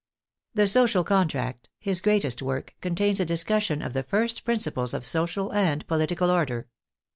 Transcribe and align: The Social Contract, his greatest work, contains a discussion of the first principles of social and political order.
The 0.55 0.65
Social 0.65 1.03
Contract, 1.03 1.69
his 1.77 2.01
greatest 2.01 2.41
work, 2.41 2.73
contains 2.81 3.19
a 3.19 3.23
discussion 3.23 3.83
of 3.83 3.93
the 3.93 4.01
first 4.01 4.43
principles 4.43 4.95
of 4.95 5.05
social 5.05 5.53
and 5.53 5.85
political 5.85 6.31
order. 6.31 6.67